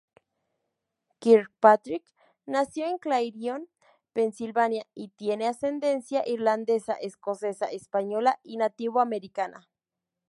[1.19, 2.03] Kirkpatrick
[2.47, 3.69] nació en Clarion,
[4.13, 9.69] Pensilvania y tiene ascendencia irlandesa, escocesa, española y nativo americana.